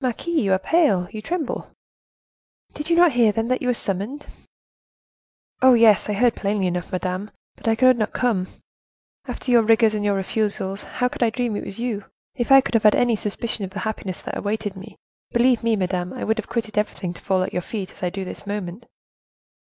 [0.00, 1.70] "Marquise, you are pale, you tremble."
[2.74, 4.26] "Did you not hear, then, that you were summoned?"
[5.62, 8.48] "Oh, yes; I heard plainly enough, madame; but I could not come.
[9.28, 12.06] After your rigors and your refusals, how could I dream it was you?
[12.34, 14.96] If I could have had any suspicion of the happiness that awaited me,
[15.30, 18.10] believe me, madame, I would have quitted everything to fall at your feet, as I
[18.10, 18.84] do at this moment."